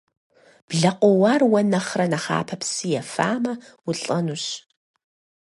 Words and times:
Блэ 0.67 0.91
къоуар 0.99 1.41
уэ 1.51 1.61
нэхърэ 1.71 2.05
нэхъапэ 2.11 2.55
псы 2.59 2.87
ефамэ, 3.01 3.53
улӏэнущ. 3.89 4.45